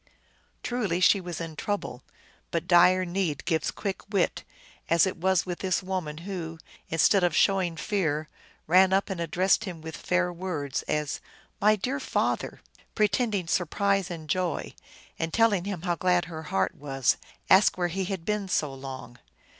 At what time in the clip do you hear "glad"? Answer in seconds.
15.97-16.25